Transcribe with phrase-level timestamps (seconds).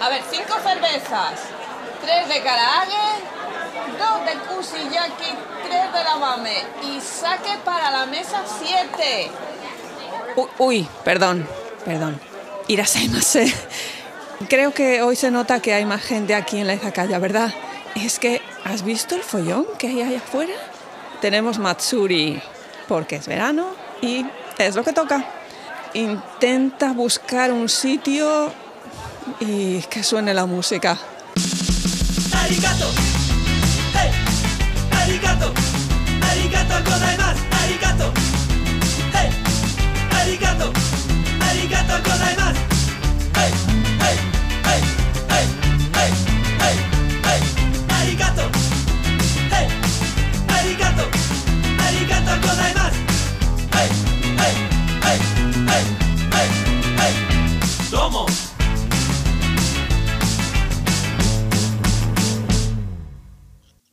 [0.00, 1.40] A ver, cinco cervezas,
[2.00, 3.22] tres de karaage,
[3.98, 5.32] dos de kusiyaki,
[5.68, 9.30] tres de lavame y saque para la mesa siete.
[10.36, 11.46] Uy, uy, perdón,
[11.84, 12.18] perdón.
[12.68, 13.52] Irashaimase.
[14.48, 17.52] Creo que hoy se nota que hay más gente aquí en la izakaya, ¿verdad?
[17.94, 20.54] Es que, ¿has visto el follón que hay ahí afuera?
[21.20, 22.40] Tenemos Matsuri
[22.88, 23.66] porque es verano
[24.00, 24.24] y
[24.56, 25.26] es lo que toca.
[25.92, 28.50] Intenta buscar un sitio
[29.38, 30.98] y que suene la música.
[32.32, 32.90] Arigato.
[33.94, 34.10] Hey.
[35.02, 35.52] Arigato.
[36.30, 36.80] Arigato.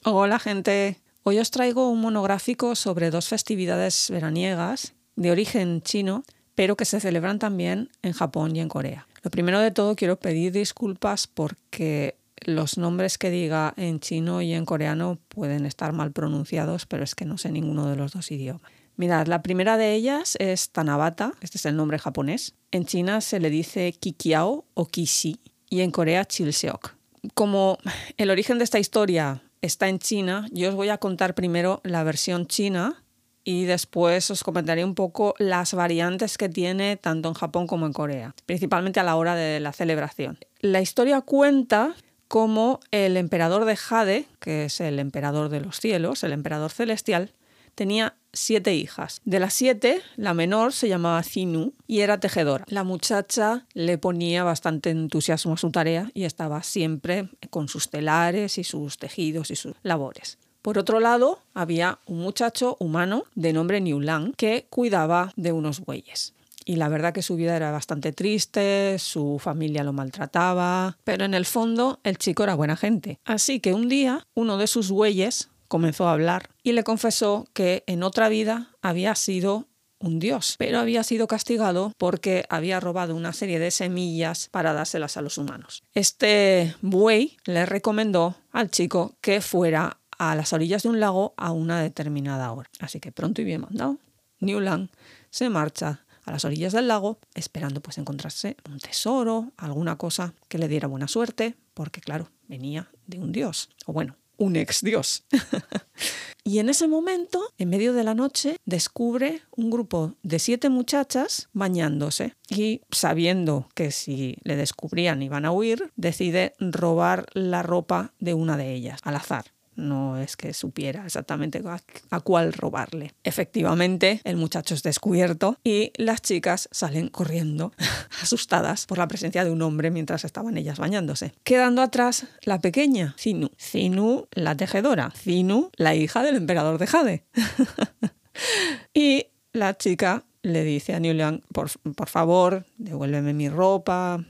[0.10, 6.24] Hola gente, hoy os traigo un monográfico sobre dos festividades veraniegas de origen chino,
[6.56, 9.06] pero que se celebran también en Japón y en Corea.
[9.22, 14.54] Lo primero de todo quiero pedir disculpas porque los nombres que diga en chino y
[14.54, 18.32] en coreano pueden estar mal pronunciados, pero es que no sé ninguno de los dos
[18.32, 18.72] idiomas.
[18.96, 22.56] Mirad, la primera de ellas es Tanabata, este es el nombre japonés.
[22.72, 26.96] En China se le dice Kikiao o Kishi y en Corea Chilseok.
[27.34, 27.78] Como
[28.16, 32.04] el origen de esta historia está en China, yo os voy a contar primero la
[32.04, 33.04] versión china
[33.44, 37.94] y después os comentaré un poco las variantes que tiene tanto en Japón como en
[37.94, 40.38] Corea, principalmente a la hora de la celebración.
[40.60, 41.96] La historia cuenta
[42.28, 47.34] cómo el emperador de Jade, que es el emperador de los cielos, el emperador celestial,
[47.74, 49.22] tenía siete hijas.
[49.26, 52.66] De las siete, la menor se llamaba Zinu y era tejedora.
[52.68, 58.58] La muchacha le ponía bastante entusiasmo a su tarea y estaba siempre con sus telares
[58.58, 60.38] y sus tejidos y sus labores.
[60.62, 66.34] Por otro lado, había un muchacho humano de nombre Niulang que cuidaba de unos bueyes.
[66.66, 71.34] Y la verdad que su vida era bastante triste, su familia lo maltrataba, pero en
[71.34, 73.20] el fondo el chico era buena gente.
[73.24, 77.84] Así que un día uno de sus bueyes comenzó a hablar y le confesó que
[77.88, 79.68] en otra vida había sido
[80.00, 85.18] un dios, pero había sido castigado porque había robado una serie de semillas para dárselas
[85.18, 85.84] a los humanos.
[85.94, 91.52] Este buey le recomendó al chico que fuera a las orillas de un lago a
[91.52, 92.70] una determinada hora.
[92.80, 93.98] Así que pronto y bien mandado,
[94.40, 94.90] Newland
[95.30, 100.58] se marcha a las orillas del lago esperando pues encontrarse un tesoro, alguna cosa que
[100.58, 105.26] le diera buena suerte, porque claro, venía de un dios, o bueno, un ex dios.
[106.44, 111.50] y en ese momento, en medio de la noche, descubre un grupo de siete muchachas
[111.54, 118.34] bañándose y sabiendo que si le descubrían iban a huir, decide robar la ropa de
[118.34, 121.62] una de ellas al azar no es que supiera exactamente
[122.10, 123.14] a, cuál robarle.
[123.24, 127.72] Efectivamente, el muchacho es descubierto y las chicas salen corriendo,
[128.22, 131.34] asustadas por la presencia de un hombre mientras estaban ellas bañándose.
[131.44, 133.52] Quedando atrás la pequeña, Zinu.
[133.58, 135.12] Zinu, la tejedora.
[135.12, 137.26] Zinu, la hija del emperador de Jade.
[138.94, 144.24] y la chica le dice a Niuliang, por, por favor, devuélveme mi ropa,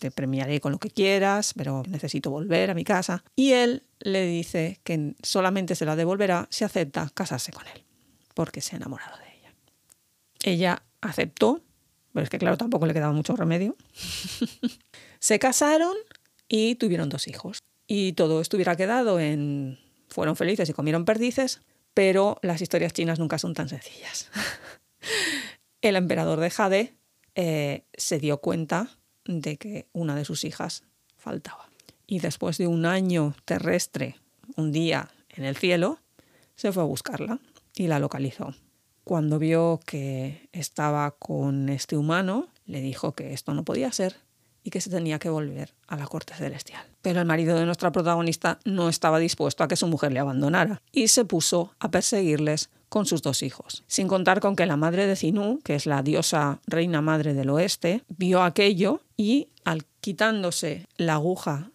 [0.00, 3.24] te premiaré con lo que quieras, pero necesito volver a mi casa.
[3.36, 7.84] Y él le dice que solamente se la devolverá si acepta casarse con él,
[8.34, 9.54] porque se ha enamorado de ella.
[10.42, 11.62] Ella aceptó,
[12.12, 13.76] pero es que claro, tampoco le quedaba mucho remedio.
[15.20, 15.94] se casaron
[16.48, 17.58] y tuvieron dos hijos.
[17.86, 19.78] Y todo estuviera quedado en...
[20.08, 21.60] Fueron felices y comieron perdices,
[21.94, 24.30] pero las historias chinas nunca son tan sencillas.
[25.82, 26.96] el emperador de Jade
[27.34, 30.84] eh, se dio cuenta de que una de sus hijas
[31.16, 31.68] faltaba.
[32.06, 34.16] Y después de un año terrestre,
[34.56, 35.98] un día en el cielo,
[36.54, 37.40] se fue a buscarla
[37.74, 38.54] y la localizó.
[39.04, 44.16] Cuando vio que estaba con este humano, le dijo que esto no podía ser
[44.66, 46.84] y que se tenía que volver a la corte celestial.
[47.00, 50.82] Pero el marido de nuestra protagonista no estaba dispuesto a que su mujer le abandonara
[50.90, 53.84] y se puso a perseguirles con sus dos hijos.
[53.86, 57.50] Sin contar con que la madre de Zinú, que es la diosa reina madre del
[57.50, 61.70] oeste, vio aquello y al quitándose la aguja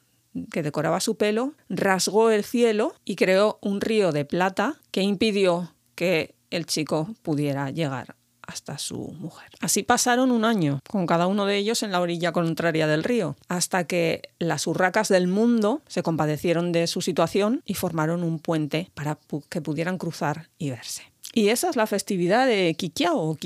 [0.52, 5.74] que decoraba su pelo, rasgó el cielo y creó un río de plata que impidió
[5.96, 8.18] que el chico pudiera llegar
[8.52, 9.50] hasta su mujer.
[9.60, 13.36] Así pasaron un año, con cada uno de ellos en la orilla contraria del río,
[13.48, 18.92] hasta que las urracas del mundo se compadecieron de su situación y formaron un puente
[18.94, 19.18] para
[19.50, 21.04] que pudieran cruzar y verse.
[21.34, 23.38] Y esa es la festividad de Kikiao o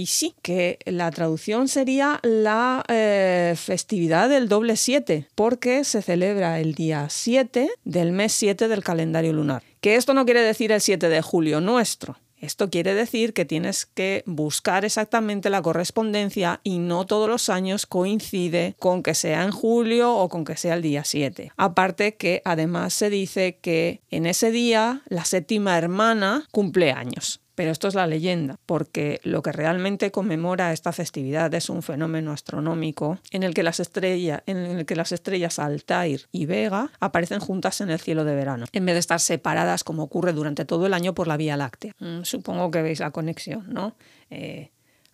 [0.41, 7.07] que la traducción sería la eh, festividad del doble 7, porque se celebra el día
[7.09, 9.61] 7 del mes 7 del calendario lunar.
[9.81, 13.85] Que esto no quiere decir el 7 de julio nuestro, esto quiere decir que tienes
[13.85, 19.51] que buscar exactamente la correspondencia y no todos los años coincide con que sea en
[19.51, 21.51] julio o con que sea el día 7.
[21.57, 27.41] Aparte que además se dice que en ese día la séptima hermana cumple años.
[27.55, 32.31] Pero esto es la leyenda, porque lo que realmente conmemora esta festividad es un fenómeno
[32.31, 37.39] astronómico en el que las estrellas, en el que las estrellas Altair y Vega aparecen
[37.39, 40.85] juntas en el cielo de verano, en vez de estar separadas como ocurre durante todo
[40.85, 41.93] el año por la Vía Láctea.
[41.99, 43.95] Mm, supongo que veis la conexión, ¿no?
[44.29, 44.71] Eh,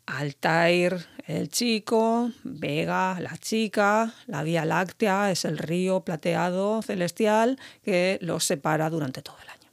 [0.07, 8.17] Altair, el chico, Vega, la chica, la Vía Láctea es el río plateado celestial que
[8.21, 9.69] los separa durante todo el año.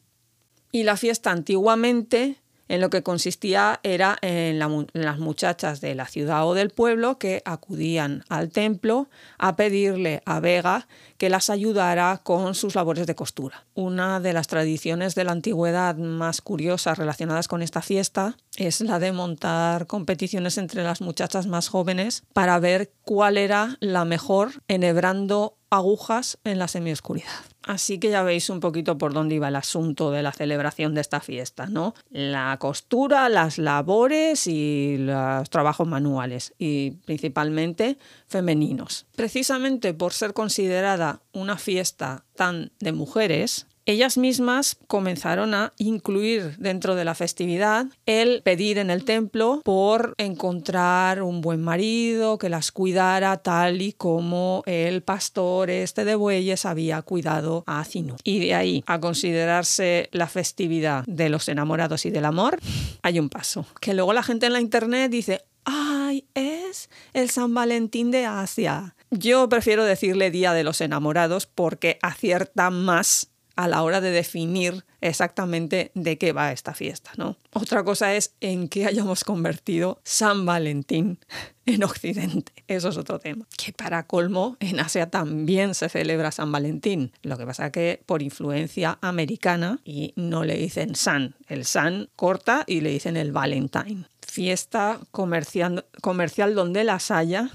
[0.70, 2.36] Y la fiesta antiguamente
[2.68, 7.42] en lo que consistía era en, las muchachas de la ciudad o del pueblo que
[7.44, 10.86] acudían al templo a pedirle a Vega
[11.16, 13.64] que las ayudara con sus labores de costura.
[13.74, 18.98] Una de las tradiciones de la antigüedad más curiosas relacionadas con esta fiesta es la
[18.98, 25.56] de montar competiciones entre las muchachas más jóvenes para ver cuál era la mejor enhebrando
[25.70, 27.47] agujas en la semioscuridad.
[27.64, 31.00] Así que ya veis un poquito por dónde iba el asunto de la celebración de
[31.00, 31.94] esta fiesta, ¿no?
[32.10, 39.06] La costura, las labores y los trabajos manuales, y principalmente femeninos.
[39.16, 46.94] Precisamente por ser considerada una fiesta tan de mujeres, ellas mismas comenzaron a incluir dentro
[46.94, 52.70] de la festividad el pedir en el templo por encontrar un buen marido que las
[52.70, 58.16] cuidara tal y como el pastor este de bueyes había cuidado a Zinu.
[58.24, 62.58] Y de ahí a considerarse la festividad de los enamorados y del amor,
[63.02, 63.64] hay un paso.
[63.80, 68.94] Que luego la gente en la internet dice, ¡ay, es el San Valentín de Asia!
[69.10, 74.84] Yo prefiero decirle Día de los Enamorados porque acierta más a la hora de definir
[75.00, 77.36] exactamente de qué va esta fiesta, ¿no?
[77.52, 81.18] Otra cosa es en qué hayamos convertido San Valentín
[81.66, 82.52] en Occidente.
[82.68, 83.48] Eso es otro tema.
[83.56, 87.10] Que para colmo, en Asia también se celebra San Valentín.
[87.22, 91.34] Lo que pasa que por influencia americana y no le dicen San.
[91.48, 94.04] El San corta y le dicen el Valentine.
[94.20, 97.50] Fiesta comercial, comercial donde las haya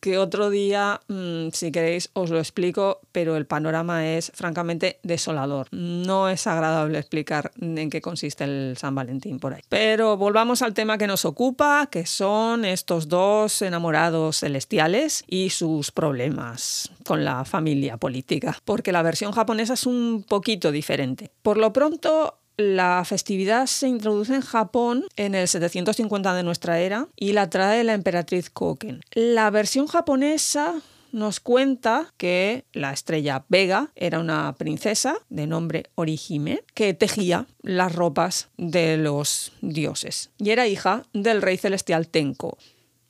[0.00, 5.68] que otro día, mm, si queréis, os lo explico, pero el panorama es francamente desolador.
[5.70, 9.62] No es agradable explicar en qué consiste el San Valentín por ahí.
[9.68, 15.90] Pero volvamos al tema que nos ocupa, que son estos dos enamorados celestiales y sus
[15.90, 21.30] problemas con la familia política, porque la versión japonesa es un poquito diferente.
[21.42, 27.08] Por lo pronto, la festividad se introduce en Japón en el 750 de nuestra era
[27.16, 29.02] y la trae la emperatriz Koken.
[29.12, 30.74] La versión japonesa
[31.12, 37.94] nos cuenta que la estrella Vega era una princesa de nombre Orihime que tejía las
[37.94, 42.58] ropas de los dioses y era hija del rey celestial Tenko.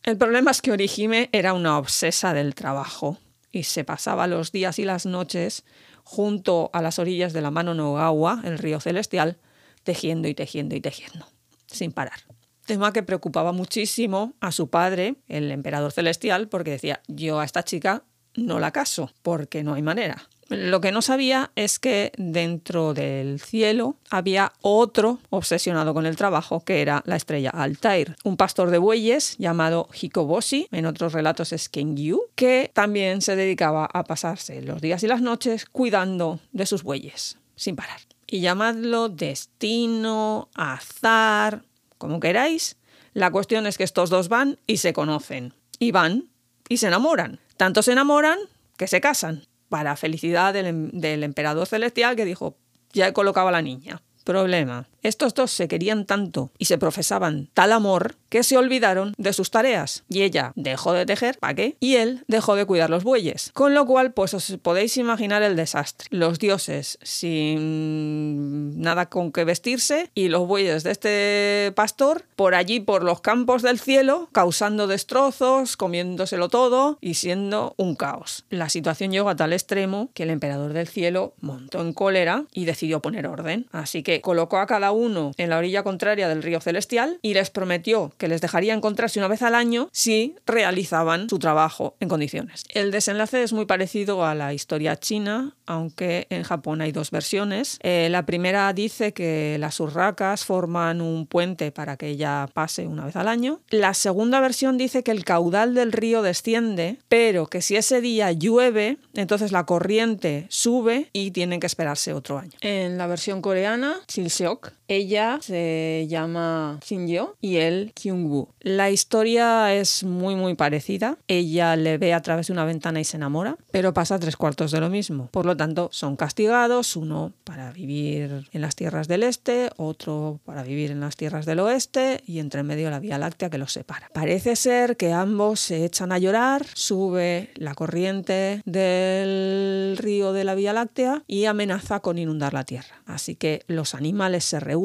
[0.02, 3.18] El problema es que Orihime era una obsesa del trabajo
[3.50, 5.64] y se pasaba los días y las noches
[6.06, 9.38] junto a las orillas de la mano Nogawa, el río celestial,
[9.82, 11.26] tejiendo y tejiendo y tejiendo,
[11.66, 12.20] sin parar.
[12.64, 17.64] Tema que preocupaba muchísimo a su padre, el emperador celestial, porque decía, yo a esta
[17.64, 20.28] chica no la caso, porque no hay manera.
[20.48, 26.64] Lo que no sabía es que dentro del cielo había otro obsesionado con el trabajo,
[26.64, 31.68] que era la estrella Altair, un pastor de bueyes llamado Hikoboshi, en otros relatos es
[31.68, 36.84] Kengyu, que también se dedicaba a pasarse los días y las noches cuidando de sus
[36.84, 38.00] bueyes, sin parar.
[38.28, 41.64] Y llamadlo destino, azar,
[41.98, 42.76] como queráis.
[43.14, 45.54] La cuestión es que estos dos van y se conocen.
[45.78, 46.28] Y van
[46.68, 47.40] y se enamoran.
[47.56, 48.38] Tanto se enamoran
[48.76, 52.56] que se casan para felicidad del, em, del emperador celestial que dijo,
[52.92, 54.02] ya he colocado a la niña.
[54.24, 54.88] Problema.
[55.06, 59.52] Estos dos se querían tanto y se profesaban tal amor que se olvidaron de sus
[59.52, 60.02] tareas.
[60.08, 61.76] Y ella dejó de tejer, ¿para qué?
[61.78, 63.52] Y él dejó de cuidar los bueyes.
[63.54, 66.08] Con lo cual, pues os podéis imaginar el desastre.
[66.10, 72.80] Los dioses sin nada con que vestirse y los bueyes de este pastor por allí,
[72.80, 78.44] por los campos del cielo, causando destrozos, comiéndoselo todo y siendo un caos.
[78.50, 82.64] La situación llegó a tal extremo que el emperador del cielo montó en cólera y
[82.64, 83.68] decidió poner orden.
[83.70, 84.95] Así que colocó a cada uno
[85.36, 89.28] en la orilla contraria del río Celestial y les prometió que les dejaría encontrarse una
[89.28, 92.64] vez al año si realizaban su trabajo en condiciones.
[92.72, 97.78] El desenlace es muy parecido a la historia china, aunque en Japón hay dos versiones.
[97.82, 103.04] Eh, la primera dice que las urracas forman un puente para que ella pase una
[103.04, 103.60] vez al año.
[103.68, 108.32] La segunda versión dice que el caudal del río desciende, pero que si ese día
[108.32, 112.52] llueve, entonces la corriente sube y tienen que esperarse otro año.
[112.60, 118.48] En la versión coreana, Chilseok, ella se llama Shinjo y él Kyungwoo.
[118.60, 121.18] La historia es muy muy parecida.
[121.28, 124.70] Ella le ve a través de una ventana y se enamora, pero pasa tres cuartos
[124.70, 125.28] de lo mismo.
[125.32, 130.62] Por lo tanto, son castigados, uno para vivir en las tierras del este, otro para
[130.62, 134.10] vivir en las tierras del oeste y entre medio la Vía Láctea que los separa.
[134.12, 140.54] Parece ser que ambos se echan a llorar, sube la corriente del río de la
[140.54, 143.02] Vía Láctea y amenaza con inundar la tierra.
[143.06, 144.75] Así que los animales se reúnen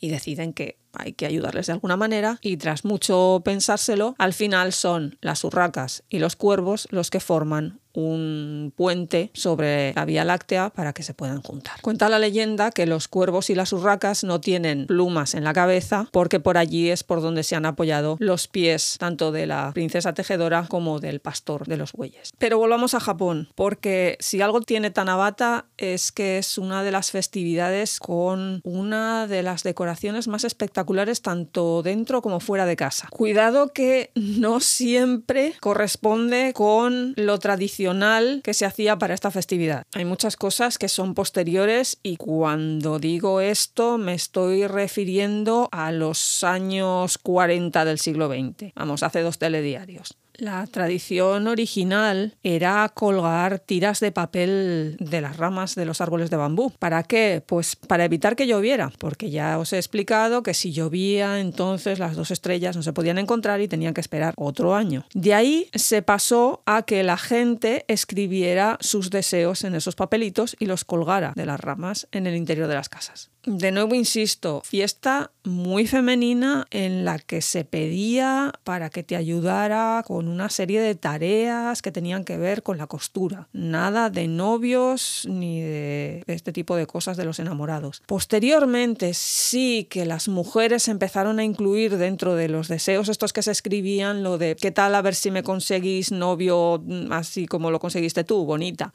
[0.00, 4.72] y deciden que hay que ayudarles de alguna manera y tras mucho pensárselo, al final
[4.72, 10.70] son las urracas y los cuervos los que forman un puente sobre la Vía Láctea
[10.70, 11.80] para que se puedan juntar.
[11.82, 16.08] Cuenta la leyenda que los cuervos y las urracas no tienen plumas en la cabeza
[16.12, 20.14] porque por allí es por donde se han apoyado los pies tanto de la princesa
[20.14, 22.30] tejedora como del pastor de los bueyes.
[22.38, 27.10] Pero volvamos a Japón, porque si algo tiene Tanabata es que es una de las
[27.10, 30.79] festividades con una de las decoraciones más espectaculares
[31.22, 33.08] tanto dentro como fuera de casa.
[33.10, 39.84] Cuidado que no siempre corresponde con lo tradicional que se hacía para esta festividad.
[39.94, 46.44] Hay muchas cosas que son posteriores y cuando digo esto me estoy refiriendo a los
[46.44, 48.72] años 40 del siglo XX.
[48.74, 50.16] Vamos, hace dos telediarios.
[50.40, 56.38] La tradición original era colgar tiras de papel de las ramas de los árboles de
[56.38, 56.72] bambú.
[56.78, 57.42] ¿Para qué?
[57.46, 62.16] Pues para evitar que lloviera, porque ya os he explicado que si llovía entonces las
[62.16, 65.04] dos estrellas no se podían encontrar y tenían que esperar otro año.
[65.12, 70.64] De ahí se pasó a que la gente escribiera sus deseos en esos papelitos y
[70.64, 73.30] los colgara de las ramas en el interior de las casas.
[73.44, 80.04] De nuevo insisto, fiesta muy femenina en la que se pedía para que te ayudara
[80.06, 83.48] con una serie de tareas que tenían que ver con la costura.
[83.54, 88.02] Nada de novios ni de este tipo de cosas de los enamorados.
[88.04, 93.52] Posteriormente sí que las mujeres empezaron a incluir dentro de los deseos estos que se
[93.52, 98.22] escribían lo de qué tal a ver si me conseguís novio así como lo conseguiste
[98.22, 98.92] tú, bonita.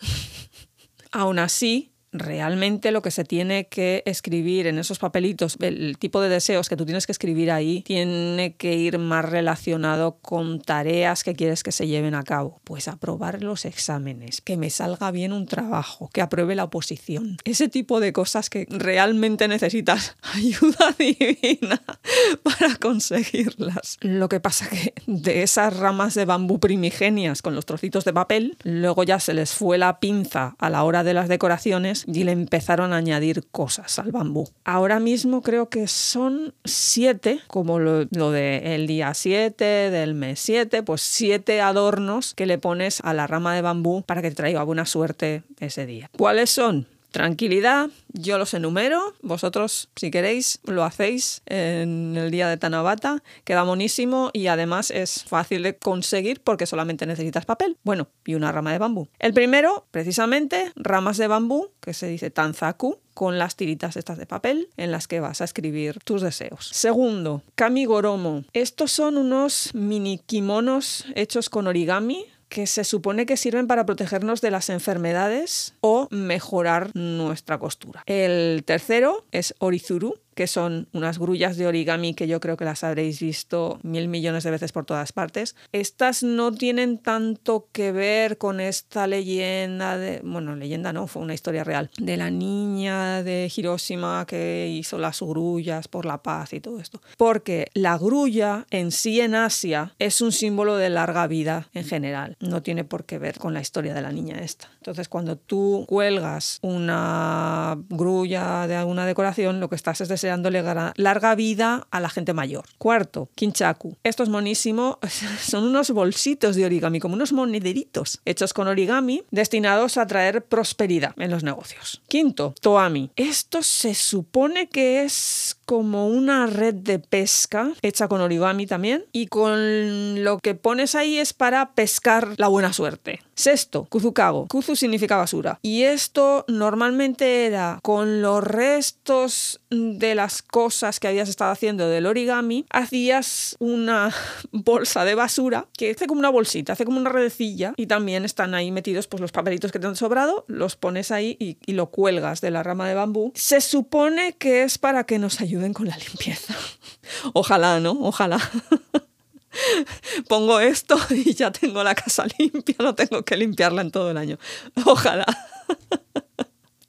[1.12, 6.30] Aún así, realmente lo que se tiene que escribir en esos papelitos, el tipo de
[6.30, 11.36] deseos que tú tienes que escribir ahí, tiene que ir más relacionado con tareas que
[11.36, 12.62] quieres que se lleven a cabo.
[12.64, 17.38] Pues aprobar los exámenes, que me salga bien un trabajo, que apruebe la oposición.
[17.44, 21.82] Ese tipo de cosas que realmente necesitas ayuda divina
[22.44, 23.98] para conseguirlas.
[24.02, 28.58] Lo que pasa que de esas ramas de bambú primigenias con los trocitos de papel,
[28.64, 32.32] luego ya se les fue la pinza a la hora de las decoraciones y le
[32.32, 34.48] empezaron a añadir cosas al bambú.
[34.64, 41.02] Ahora mismo creo que son siete, como lo, del día 7, del mes 7, pues
[41.02, 44.86] siete adornos que le pones a la rama de bambú para que te traiga buena
[44.86, 46.10] suerte ese día.
[46.16, 46.88] ¿Cuáles son?
[47.16, 53.64] Tranquilidad, yo los enumero, vosotros si queréis lo hacéis en el día de Tanabata, queda
[53.64, 58.74] monísimo y además es fácil de conseguir porque solamente necesitas papel, bueno, y una rama
[58.74, 59.08] de bambú.
[59.18, 64.26] El primero, precisamente, ramas de bambú, que se dice Tanzaku, con las tiritas estas de
[64.26, 66.68] papel en las que vas a escribir tus deseos.
[66.74, 68.44] Segundo, kamigoromo.
[68.52, 74.40] Estos son unos mini kimonos hechos con origami que se supone que sirven para protegernos
[74.40, 78.02] de las enfermedades o mejorar nuestra costura.
[78.06, 82.84] El tercero es Orizuru, que son unas grullas de origami que yo creo que las
[82.84, 85.56] habréis visto mil millones de veces por todas partes.
[85.72, 91.34] Estas no tienen tanto que ver con esta leyenda de, bueno, leyenda no, fue una
[91.34, 96.60] historia real, de la niña de Hiroshima que hizo las grullas por la paz y
[96.60, 97.01] todo esto.
[97.18, 102.36] Porque la grulla en sí en Asia es un símbolo de larga vida en general,
[102.42, 104.70] no tiene por qué ver con la historia de la niña esta.
[104.77, 110.63] Entonces, cuando tú cuelgas una grulla de alguna decoración, lo que estás es deseándole
[110.96, 112.65] larga vida a la gente mayor.
[112.79, 113.98] Cuarto, kinchaku.
[114.03, 114.98] Esto es monísimo.
[115.41, 121.13] Son unos bolsitos de origami, como unos monederitos hechos con origami, destinados a traer prosperidad
[121.17, 122.01] en los negocios.
[122.08, 123.12] Quinto, toami.
[123.15, 129.28] Esto se supone que es como una red de pesca hecha con origami también y
[129.28, 133.20] con lo que pones ahí es para pescar la buena suerte.
[133.36, 134.48] Sexto, kuzukago.
[134.48, 135.60] Kuzu significa basura.
[135.62, 142.06] Y esto normalmente era con los restos de las cosas que habías estado haciendo del
[142.06, 144.14] origami, hacías una
[144.52, 148.56] bolsa de basura que hace como una bolsita, hace como una redecilla y también están
[148.56, 152.40] ahí metidos pues los papelitos que te han sobrado, los pones ahí y, lo cuelgas
[152.40, 153.34] de la rama de bambú.
[153.36, 156.54] Se supone que es para que nos ayuden con la limpieza.
[157.34, 157.92] Ojalá, ¿no?
[158.02, 158.40] Ojalá.
[160.28, 164.18] Pongo esto y ya tengo la casa limpia, no tengo que limpiarla en todo el
[164.18, 164.38] año.
[164.86, 165.26] Ojalá.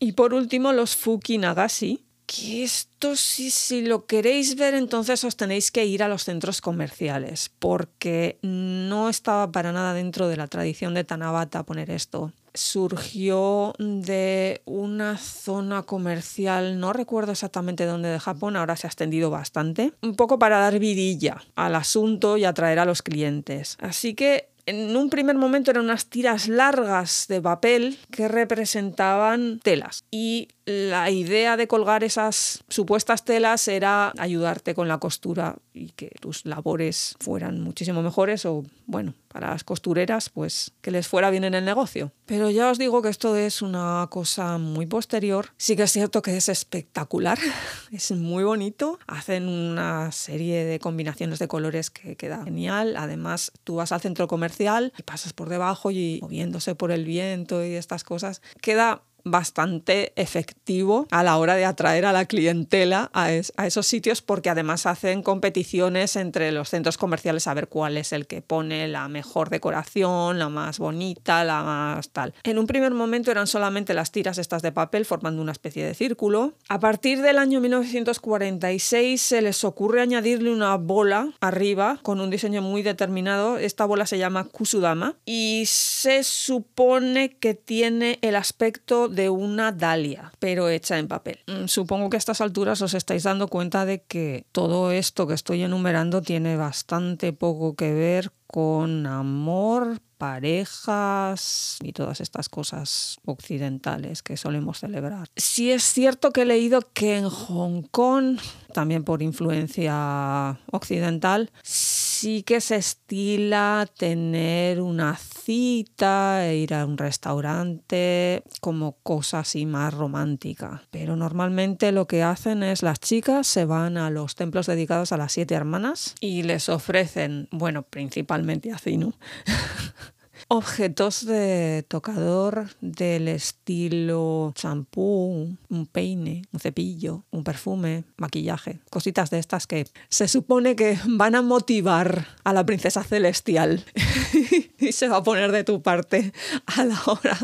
[0.01, 5.37] Y por último, los Fuki Nagashi, que esto si, si lo queréis ver entonces os
[5.37, 10.49] tenéis que ir a los centros comerciales porque no estaba para nada dentro de la
[10.49, 12.33] tradición de Tanabata poner esto.
[12.53, 19.29] Surgió de una zona comercial, no recuerdo exactamente dónde de Japón, ahora se ha extendido
[19.31, 23.77] bastante, un poco para dar vidilla al asunto y atraer a los clientes.
[23.81, 30.05] Así que en un primer momento eran unas tiras largas de papel que representaban telas
[30.11, 36.11] y la idea de colgar esas supuestas telas era ayudarte con la costura y que
[36.21, 41.45] tus labores fueran muchísimo mejores o bueno, para las costureras pues que les fuera bien
[41.45, 42.11] en el negocio.
[42.27, 45.51] Pero ya os digo que esto es una cosa muy posterior.
[45.57, 47.39] Sí que es cierto que es espectacular,
[47.93, 48.99] es muy bonito.
[49.07, 52.97] Hacen una serie de combinaciones de colores que queda genial.
[52.97, 57.65] Además, tú vas al centro comercial y pasas por debajo y moviéndose por el viento
[57.65, 58.43] y estas cosas.
[58.61, 63.87] Queda bastante efectivo a la hora de atraer a la clientela a, es, a, esos
[63.87, 68.41] sitios porque además hacen competiciones entre los centros comerciales a ver cuál es el que
[68.41, 72.35] pone la mejor decoración, la más bonita, la más tal.
[72.45, 75.95] En un primer momento eran solamente las tiras estas de papel formando una especie de
[75.95, 76.55] círculo.
[76.69, 82.63] A partir del año 1946 se les ocurre añadirle una bola arriba con un diseño
[82.63, 83.59] muy determinado.
[83.59, 90.33] Esta bola se llama Kusudama y se supone que tiene el aspecto de una dalia,
[90.39, 91.41] pero hecha en papel.
[91.49, 95.35] Mm, supongo que a estas alturas os estáis dando cuenta de que todo esto que
[95.35, 104.23] estoy enumerando tiene bastante poco que ver con amor, parejas y todas estas cosas occidentales
[104.23, 105.29] que solemos celebrar.
[105.37, 108.39] Sí es cierto que he leído que en Hong Kong,
[108.73, 118.43] también por influencia occidental, sí que se estila tener una cita ir a un restaurante
[118.61, 120.83] como cosa así más romántica.
[120.91, 125.17] Pero normalmente lo que hacen es las chicas se van a los templos dedicados a
[125.17, 129.15] las siete hermanas y les ofrecen, bueno, principalmente a Zinu.
[130.49, 139.39] Objetos de tocador del estilo champú, un peine, un cepillo, un perfume, maquillaje, cositas de
[139.39, 143.85] estas que se supone que van a motivar a la princesa celestial
[144.93, 146.33] se va a poner de tu parte
[146.67, 147.39] a la hora,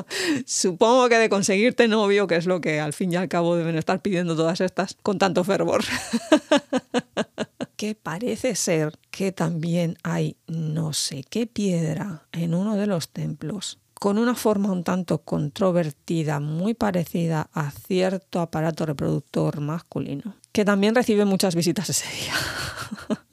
[0.46, 3.76] supongo que de conseguirte novio, que es lo que al fin y al cabo deben
[3.76, 5.84] estar pidiendo todas estas con tanto fervor.
[7.76, 13.78] que parece ser que también hay no sé qué piedra en uno de los templos
[14.02, 20.96] con una forma un tanto controvertida, muy parecida a cierto aparato reproductor masculino, que también
[20.96, 22.34] recibe muchas visitas ese día.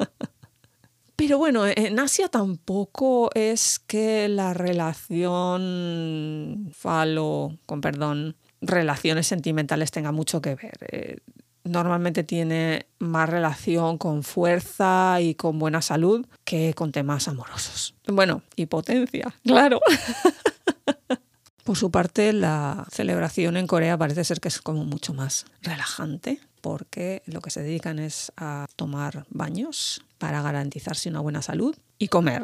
[1.19, 10.13] Pero bueno, en Asia tampoco es que la relación falo, con perdón, relaciones sentimentales tenga
[10.13, 10.77] mucho que ver.
[10.89, 11.17] Eh,
[11.65, 17.95] normalmente tiene más relación con fuerza y con buena salud que con temas amorosos.
[18.07, 19.81] Bueno, y potencia, claro.
[21.65, 26.39] Por su parte, la celebración en Corea parece ser que es como mucho más relajante,
[26.61, 32.09] porque lo que se dedican es a tomar baños para garantizarse una buena salud y
[32.09, 32.43] comer.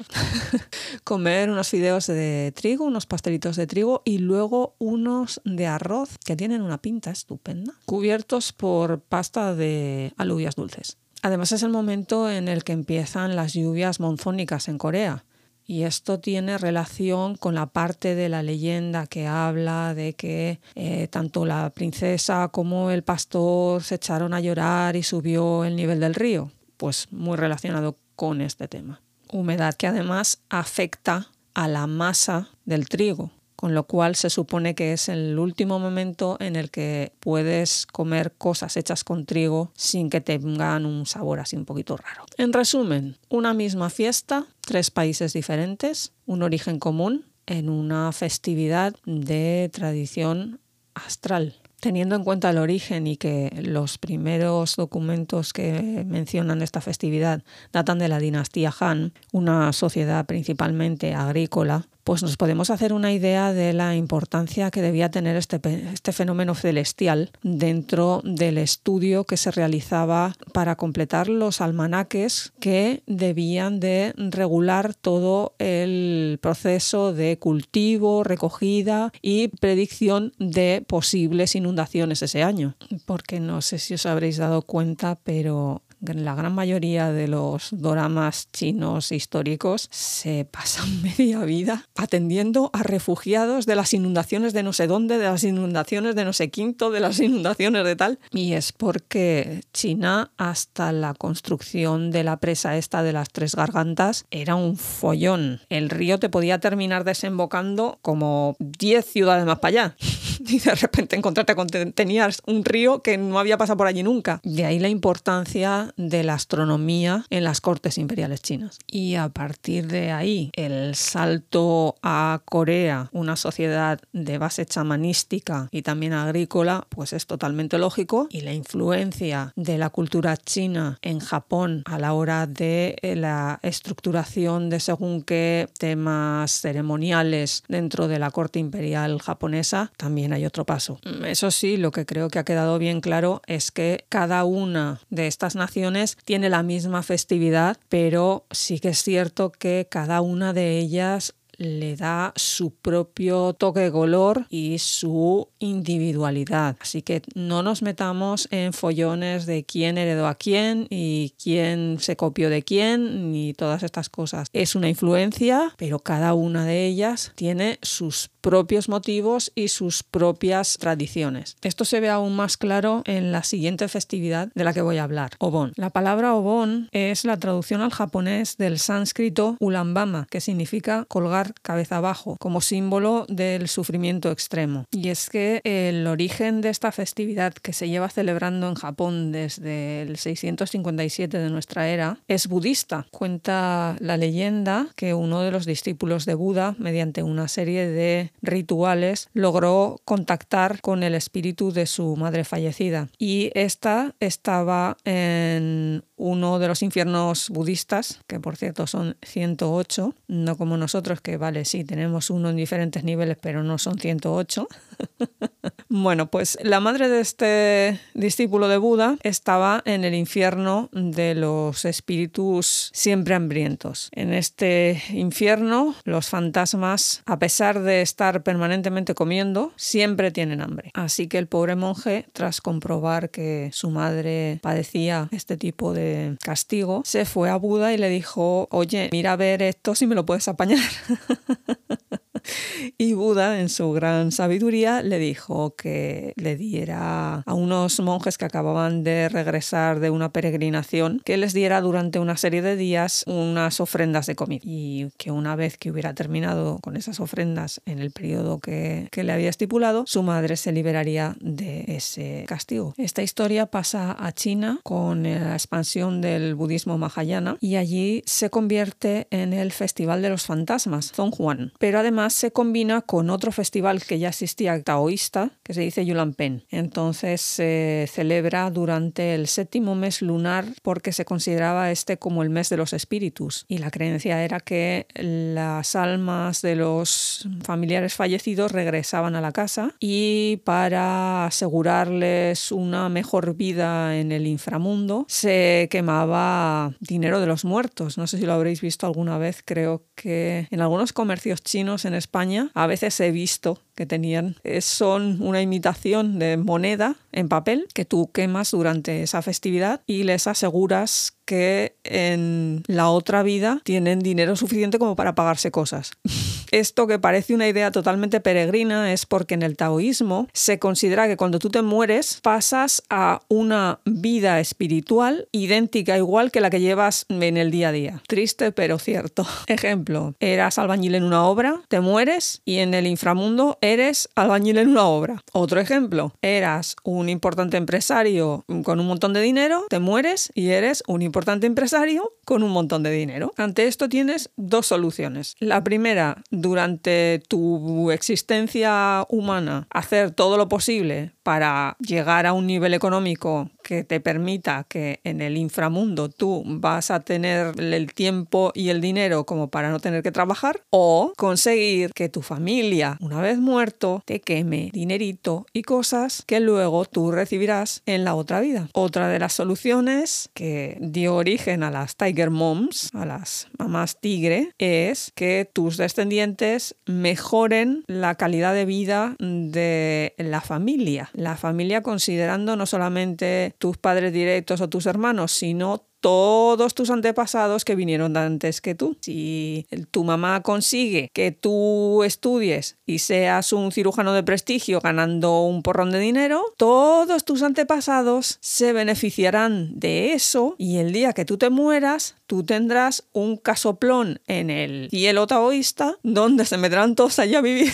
[1.04, 6.36] comer unos fideos de trigo, unos pastelitos de trigo y luego unos de arroz que
[6.36, 10.98] tienen una pinta estupenda, cubiertos por pasta de alubias dulces.
[11.22, 15.26] Además es el momento en el que empiezan las lluvias monzónicas en Corea
[15.68, 21.08] y esto tiene relación con la parte de la leyenda que habla de que eh,
[21.08, 26.14] tanto la princesa como el pastor se echaron a llorar y subió el nivel del
[26.14, 26.52] río.
[26.78, 29.02] Pues muy relacionado con este tema.
[29.32, 34.94] Humedad que además afecta a la masa del trigo con lo cual se supone que
[34.94, 40.22] es el último momento en el que puedes comer cosas hechas con trigo sin que
[40.22, 42.26] tengan un sabor así un poquito raro.
[42.38, 49.70] En resumen, una misma fiesta, tres países diferentes, un origen común en una festividad de
[49.74, 50.60] tradición
[50.94, 57.44] astral teniendo en cuenta el origen y que los primeros documentos que mencionan esta festividad
[57.72, 63.52] datan de la dinastía Han, una sociedad principalmente agrícola, pues nos podemos hacer una idea
[63.52, 65.60] de la importancia que debía tener este,
[65.92, 73.80] este fenómeno celestial dentro del estudio que se realizaba para completar los almanaques que debían
[73.80, 82.76] de regular todo el proceso de cultivo, recogida y predicción de posibles inundaciones ese año.
[83.08, 85.82] Porque no sé si os habréis dado cuenta, pero
[86.14, 93.66] la gran mayoría de los doramas chinos históricos se pasan media vida atendiendo a refugiados
[93.66, 97.00] de las inundaciones de no sé dónde, de las inundaciones de no sé quinto, de
[97.00, 98.20] las inundaciones de tal.
[98.32, 104.26] Y es porque China, hasta la construcción de la presa esta de las tres gargantas,
[104.32, 105.62] era un follón.
[105.70, 109.96] El río te podía terminar desembocando como 10 ciudades más para allá.
[110.48, 114.40] y de repente encontrarte con tenías un río que no había pasado por allí nunca.
[114.44, 118.80] De ahí la importancia de la astronomía en las cortes imperiales chinas.
[118.88, 125.82] Y a partir de ahí, el salto a Corea, una sociedad de base chamanística y
[125.82, 128.28] también agrícola, pues es totalmente lógico.
[128.30, 133.60] Y la influencia de la cultura china en Japón a la hora de eh, la
[133.62, 140.66] estructuración de según qué temas ceremoniales dentro de la corte imperial japonesa, también hay otro
[140.66, 141.00] paso.
[141.26, 145.28] Eso sí, lo que creo que ha quedado bien claro es que cada una de
[145.28, 150.78] estas naciones tiene la misma festividad, pero sí que es cierto que cada una de
[150.78, 156.78] ellas le da su propio toque de color y su individualidad.
[156.80, 162.16] Así que no nos metamos en follones de quién heredó a quién y quién se
[162.16, 164.48] copió de quién ni todas estas cosas.
[164.54, 170.78] Es una influencia, pero cada una de ellas tiene sus propios motivos y sus propias
[170.78, 171.58] tradiciones.
[171.64, 175.04] Esto se ve aún más claro en la siguiente festividad de la que voy a
[175.04, 175.74] hablar, Obon.
[175.76, 181.98] La palabra Obon es la traducción al japonés del sánscrito ulambama, que significa colgar cabeza
[181.98, 184.86] abajo, como símbolo del sufrimiento extremo.
[184.92, 190.02] Y es que el origen de esta festividad que se lleva celebrando en Japón desde
[190.02, 193.08] el 657 de nuestra era es budista.
[193.12, 199.30] Cuenta la leyenda que uno de los discípulos de Buda, mediante una serie de rituales,
[199.34, 203.10] logró contactar con el espíritu de su madre fallecida.
[203.18, 210.58] Y esta estaba en uno de los infiernos budistas, que por cierto son 108, no
[210.58, 214.68] como nosotros que vale, sí, tenemos uno en diferentes niveles, pero no son 108.
[215.90, 221.86] bueno, pues la madre de este discípulo de Buda estaba en el infierno de los
[221.86, 224.10] espíritus siempre hambrientos.
[224.12, 230.92] En este infierno, los fantasmas, a pesar de estar permanentemente comiendo, siempre tienen hambre.
[230.94, 237.02] Así que el pobre monje, tras comprobar que su madre padecía este tipo de castigo,
[237.06, 240.26] se fue a Buda y le dijo, oye, mira a ver esto si me lo
[240.26, 240.80] puedes apañar.
[242.98, 248.46] Y Buda, en su gran sabiduría, le dijo que le diera a unos monjes que
[248.46, 253.80] acababan de regresar de una peregrinación, que les diera durante una serie de días unas
[253.80, 254.62] ofrendas de comida.
[254.64, 259.24] Y que una vez que hubiera terminado con esas ofrendas en el periodo que, que
[259.24, 262.94] le había estipulado, su madre se liberaría de ese castigo.
[262.98, 269.28] Esta historia pasa a China con la expansión del budismo mahayana y allí se convierte
[269.32, 271.74] en el Festival de los Fantasmas, Zonghuan.
[271.80, 276.66] Pero además se combina con otro festival que ya existía taoísta, que se dice Yulampen.
[276.70, 282.70] Entonces se celebra durante el séptimo mes lunar porque se consideraba este como el mes
[282.70, 289.36] de los espíritus y la creencia era que las almas de los familiares fallecidos regresaban
[289.36, 297.40] a la casa y para asegurarles una mejor vida en el inframundo se quemaba dinero
[297.40, 298.18] de los muertos.
[298.18, 302.14] No sé si lo habréis visto alguna vez, creo que en algunos comercios chinos en
[302.26, 307.88] España a veces he visto que tenían eh, son una imitación de moneda en papel
[307.94, 314.20] que tú quemas durante esa festividad y les aseguras que en la otra vida tienen
[314.20, 316.12] dinero suficiente como para pagarse cosas.
[316.72, 321.38] Esto que parece una idea totalmente peregrina es porque en el taoísmo se considera que
[321.38, 327.28] cuando tú te mueres pasas a una vida espiritual idéntica igual que la que llevas
[327.30, 328.24] en el día a día.
[328.28, 329.46] Triste pero cierto.
[329.68, 334.90] Ejemplo, eras albañil en una obra, te mueres y en el inframundo eres albañil en
[334.90, 335.44] una obra.
[335.54, 341.04] Otro ejemplo, eras un importante empresario con un montón de dinero, te mueres y eres
[341.08, 343.54] un importante empresario con un montón de dinero.
[343.58, 345.56] Ante esto tienes dos soluciones.
[345.60, 352.94] La primera, durante tu existencia humana, hacer todo lo posible para llegar a un nivel
[352.94, 358.90] económico que te permita que en el inframundo tú vas a tener el tiempo y
[358.90, 363.60] el dinero como para no tener que trabajar o conseguir que tu familia, una vez
[363.60, 368.90] muerto, te queme dinerito y cosas que luego tú recibirás en la otra vida.
[368.94, 374.72] Otra de las soluciones que dio origen a las Tiger Moms, a las mamás tigre,
[374.80, 381.30] es que tus descendientes mejoren la calidad de vida de la familia.
[381.34, 387.86] La familia considerando no solamente tus padres directos o tus hermanos, sino todos tus antepasados
[387.86, 389.16] que vinieron antes que tú.
[389.22, 395.84] Si tu mamá consigue que tú estudies y seas un cirujano de prestigio ganando un
[395.84, 401.60] porrón de dinero, todos tus antepasados se beneficiarán de eso y el día que tú
[401.60, 407.60] te mueras, tú tendrás un casoplón en el cielo taoísta donde se meterán todos allá
[407.60, 407.94] a vivir.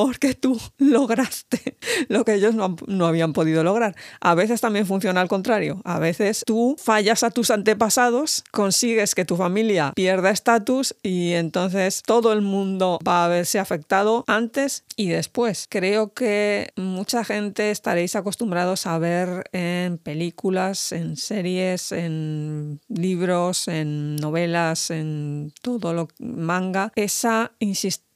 [0.02, 1.76] porque tú lograste
[2.08, 3.94] lo que ellos no, habían podido lograr.
[4.22, 5.82] A veces también funciona al contrario.
[5.84, 12.02] A veces tú fallas a tus antepasados, consigues que tu familia pierda estatus y entonces
[12.02, 15.66] todo el mundo va a verse afectado antes y después.
[15.68, 24.16] Creo que mucha gente estaréis acostumbrados a ver en películas, en series, en libros, en
[24.16, 28.09] novelas, en todo lo manga, esa insistencia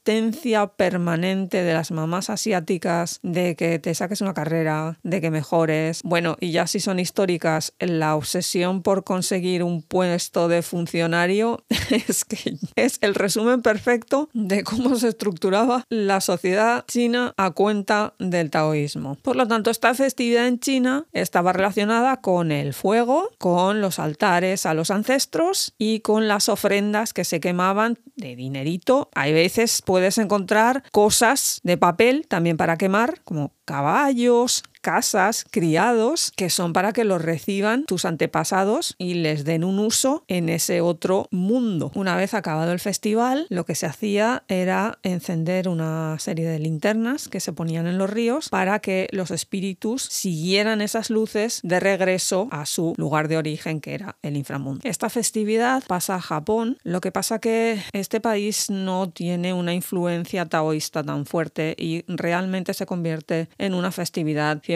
[0.77, 6.01] permanente de las mamás asiáticas de que te saques una carrera, de que mejores.
[6.05, 12.25] Bueno, y ya si son históricas, la obsesión por conseguir un puesto de funcionario es
[12.25, 18.51] que es el resumen perfecto de cómo se estructuraba la sociedad china a cuenta del
[18.51, 19.17] taoísmo.
[19.23, 24.67] Por lo tanto, esta festividad en China estaba relacionada con el fuego, con los altares
[24.67, 29.09] a los ancestros y con las ofrendas que se quemaban de dinerito.
[29.15, 36.51] Hay veces puedes encontrar cosas de papel también para quemar, como caballos, casas, criados, que
[36.51, 41.27] son para que los reciban tus antepasados y les den un uso en ese otro
[41.31, 41.91] mundo.
[41.95, 47.29] Una vez acabado el festival, lo que se hacía era encender una serie de linternas
[47.29, 52.49] que se ponían en los ríos para que los espíritus siguieran esas luces de regreso
[52.51, 54.83] a su lugar de origen, que era el inframundo.
[54.85, 60.45] Esta festividad pasa a Japón, lo que pasa que este país no tiene una influencia
[60.45, 64.74] taoísta tan fuerte y realmente se convierte en una festividad 100%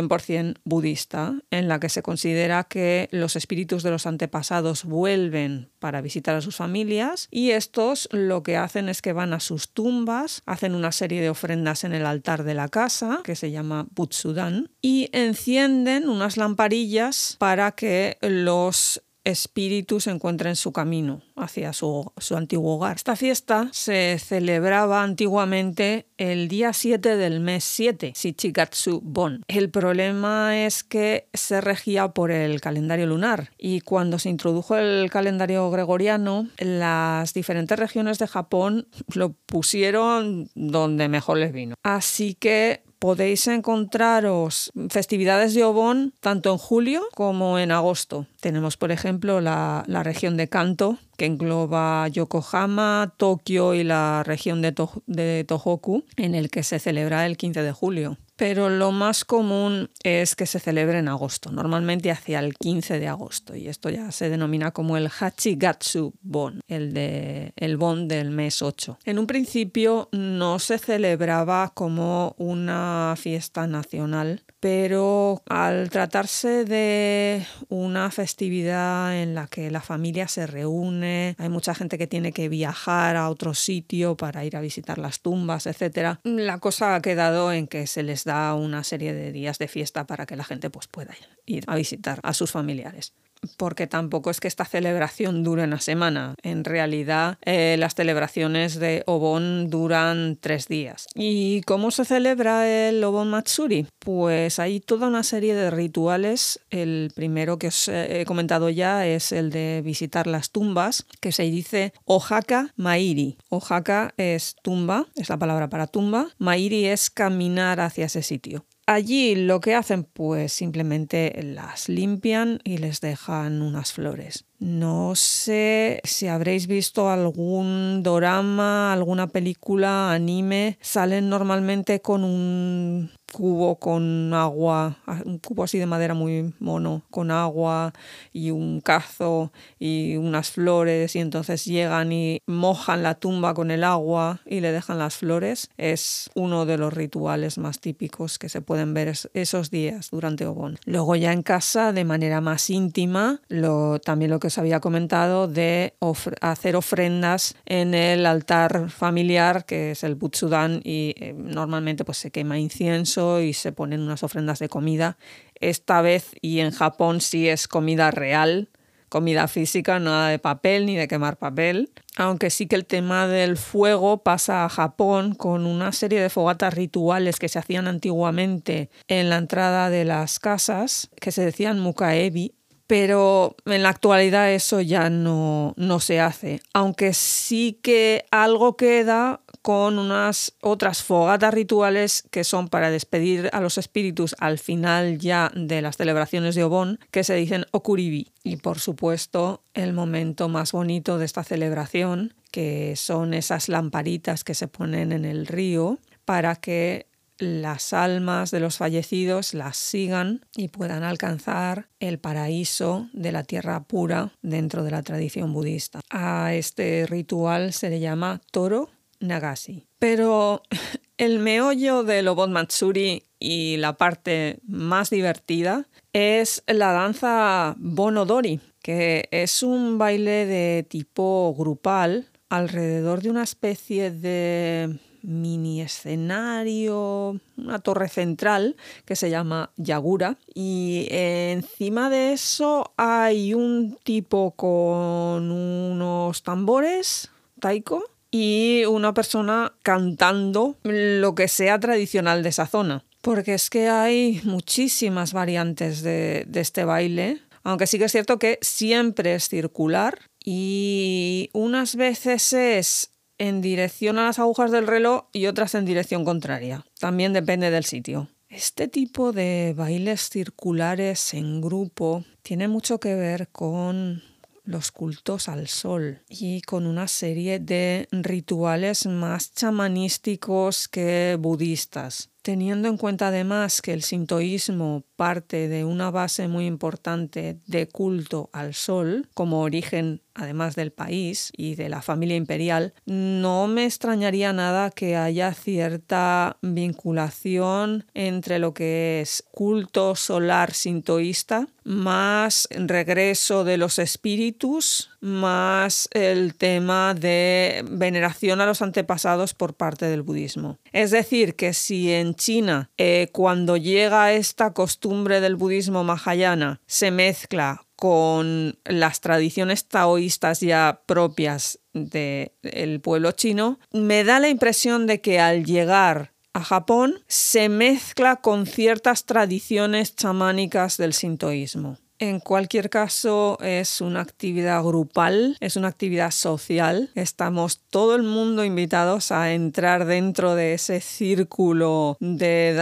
[0.65, 6.37] budista, en la que se considera que los espíritus de los antepasados vuelven para visitar
[6.37, 10.75] a sus familias y estos lo que hacen es que van a sus tumbas, hacen
[10.75, 15.09] una serie de ofrendas en el altar de la casa, que se llama Butsudan, y
[15.13, 22.97] encienden unas lamparillas para que los espíritus encuentren su camino hacia su, antiguo hogar.
[22.97, 29.43] Esta fiesta se celebraba antiguamente el día 7 del mes 7, Shichigatsu Bon.
[29.47, 35.11] El problema es que se regía por el calendario lunar y cuando se introdujo el
[35.11, 41.75] calendario gregoriano, las diferentes regiones de Japón lo pusieron donde mejor les vino.
[41.83, 48.27] Así que podéis encontraros festividades de Obon tanto en julio como en agosto.
[48.41, 55.45] Tenemos, por ejemplo, la, región de Kanto, que engloba Yokohama, Tokio y la región de,
[55.47, 60.37] Tohoku, en el que se celebra el 15 de julio pero lo más común es
[60.37, 64.31] que se celebre en agosto, normalmente hacia el 15 de agosto, y esto ya se
[64.31, 69.01] denomina como el Hachigatsu Bon, el, de, el Bon del mes 8.
[69.07, 78.11] En un principio no se celebraba como una fiesta nacional, pero al tratarse de una
[78.11, 83.17] festividad en la que la familia se reúne, hay mucha gente que tiene que viajar
[83.17, 87.67] a otro sitio para ir a visitar las tumbas, etc., la cosa ha quedado en
[87.69, 90.89] que se les da una serie de días de fiesta para que la gente pues,
[90.89, 91.15] pueda
[91.47, 93.13] ir a visitar a sus familiares
[93.57, 96.35] porque tampoco es que esta celebración dure una semana.
[96.43, 101.07] En realidad, eh, las celebraciones de Obon duran tres días.
[101.15, 103.87] ¿Y cómo se celebra el Obon Matsuri?
[103.99, 106.61] Pues hay toda una serie de rituales.
[106.71, 111.45] El primero que os he comentado ya es el de visitar las tumbas, que se
[111.45, 113.39] dice Ohaka Mairi.
[113.49, 116.29] Ohaka es tumba, es la palabra para tumba.
[116.39, 118.65] Mairi es caminar hacia ese sitio.
[118.91, 124.47] Allí lo que hacen pues simplemente las limpian y les dejan unas flores.
[124.61, 130.79] No sé si habréis visto algún drama, alguna película, anime.
[130.81, 137.31] Salen normalmente con un cubo con agua, un cubo así de madera muy mono, con
[137.31, 137.93] agua
[138.33, 143.85] y un cazo y unas flores y entonces llegan y mojan la tumba con el
[143.85, 148.61] agua y le dejan las flores, es uno de los rituales más típicos que se
[148.61, 150.79] pueden ver esos días durante Obón.
[150.85, 155.49] Luego ya en casa, de manera más íntima, lo, también lo que os había comentado
[155.49, 155.95] de
[156.41, 162.31] hacer ofrendas en el altar familiar, que es el Butsudan, y eh, normalmente pues se
[162.31, 165.19] quema incienso y se ponen unas ofrendas de comida.
[165.55, 168.69] Esta vez y en Japón sí es comida real,
[169.09, 171.91] comida física, nada de papel ni de quemar papel.
[172.17, 176.75] Aunque sí que el tema del fuego pasa a Japón con una serie de fogatas
[176.75, 182.55] rituales que se hacían antiguamente en la entrada de las casas, que se decían mukaebi,
[182.87, 186.61] pero en la actualidad eso ya no, no se hace.
[186.73, 193.61] Aunque sí que algo queda con unas otras fogatas rituales que son para despedir a
[193.61, 198.33] los espíritus al final ya de las celebraciones de Obon, que se dicen Okuribi.
[198.45, 204.55] Y por supuesto, el momento más bonito de esta celebración, que son esas lamparitas que
[204.55, 207.07] se ponen en el río para que
[207.39, 213.85] las almas de los fallecidos las sigan y puedan alcanzar el paraíso de la tierra
[213.85, 216.01] pura dentro de la tradición budista.
[216.11, 219.87] A este ritual se le llama Toro Nagasi.
[219.99, 220.63] Pero
[221.19, 229.29] el meollo del Obon Matsuri y la parte más divertida es la danza Bonodori, que
[229.31, 238.09] es un baile de tipo grupal alrededor de una especie de mini escenario, una torre
[238.09, 247.31] central que se llama Yagura y encima de eso hay un tipo con unos tambores,
[247.61, 253.05] taiko, y una persona cantando lo que sea tradicional de esa zona.
[253.23, 258.39] Porque es que hay muchísimas variantes de, de este baile, aunque sí que es cierto
[258.39, 265.27] que siempre es circular y unas veces es en dirección a las agujas del reloj
[265.33, 266.85] y otras en dirección contraria.
[266.99, 268.29] También depende del sitio.
[268.49, 274.23] Este tipo de bailes circulares en grupo tiene mucho que ver con
[274.69, 282.29] los cultos al sol y con una serie de rituales más chamanísticos que budistas.
[282.49, 288.49] Teniendo en cuenta además que el sintoísmo parte de una base muy importante de culto
[288.55, 294.53] al sol como origen además del país y de la familia imperial, no me extrañaría
[294.53, 303.79] nada que haya cierta vinculación entre lo que es culto solar sintoísta, más regreso de
[303.79, 310.79] los espíritus, más el tema de veneración a los antepasados por parte del budismo.
[310.93, 317.11] Es decir, que si en China, eh, cuando llega esta costumbre del budismo mahayana, se
[317.11, 325.21] mezcla con las tradiciones taoístas ya propias del pueblo chino, me da la impresión de
[325.21, 331.99] que al llegar a Japón se mezcla con ciertas tradiciones chamánicas del sintoísmo.
[332.21, 337.11] En cualquier caso, es una actividad grupal, es una actividad social.
[337.15, 342.75] Estamos todo el mundo invitados a entrar dentro de ese círculo de,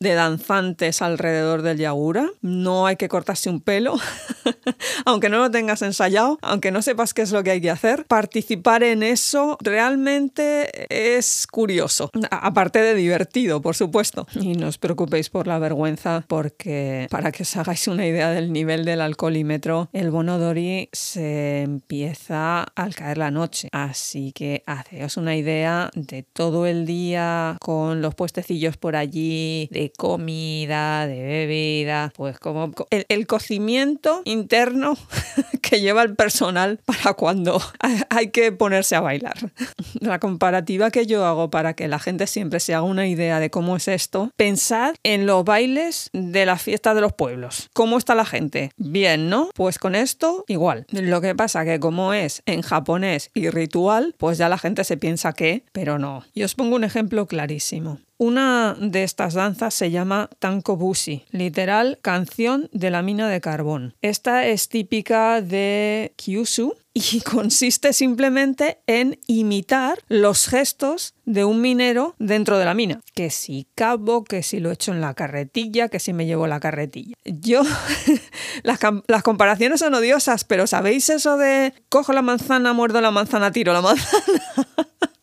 [0.00, 2.30] danzantes alrededor del yagura.
[2.40, 3.94] No hay que cortarse un pelo,
[5.04, 8.06] aunque no lo tengas ensayado, aunque no sepas qué es lo que hay que hacer.
[8.06, 14.26] Participar en eso realmente es curioso, aparte de divertido, por supuesto.
[14.40, 18.50] Y no os preocupéis por la vergüenza, porque para que os hagáis una idea del
[18.50, 23.68] nivel del alcoholímetro, el bonodori se empieza al caer la noche.
[23.72, 29.92] Así que haceos una idea de todo el día con los puestecillos por allí, de
[29.96, 34.96] comida, de bebida, pues como el cocimiento interno
[35.68, 37.60] que lleva el personal para cuando
[38.10, 39.36] hay que ponerse a bailar.
[40.00, 43.50] La comparativa que yo hago para que la gente siempre se haga una idea de
[43.50, 47.68] cómo es esto, pensad en los bailes de la fiesta de los pueblos.
[47.74, 48.72] ¿Cómo está la gente?
[48.76, 49.50] Bien, ¿no?
[49.54, 50.86] Pues con esto igual.
[50.90, 54.96] Lo que pasa que como es en japonés y ritual, pues ya la gente se
[54.96, 56.24] piensa que, pero no.
[56.32, 57.98] Y os pongo un ejemplo clarísimo.
[58.18, 63.94] Una de estas danzas se llama Tankobushi, literal canción de la mina de carbón.
[64.02, 72.16] Esta es típica de Kyushu y consiste simplemente en imitar los gestos de un minero
[72.18, 73.00] dentro de la mina.
[73.14, 76.58] Que si cabo, que si lo echo en la carretilla, que si me llevo la
[76.58, 77.14] carretilla.
[77.24, 77.62] Yo,
[78.64, 83.52] las, las, comparaciones son odiosas, pero ¿sabéis eso de cojo la manzana, muerdo la manzana,
[83.52, 84.22] tiro la manzana?